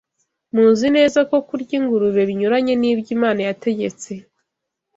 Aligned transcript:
Muzi 0.53 0.87
neza 0.97 1.19
ko 1.29 1.37
kurya 1.47 1.73
ingurube 1.79 2.21
binyuranye 2.29 2.73
n’ibyo 2.77 3.09
Imana 3.17 3.39
yategetse 3.47 4.11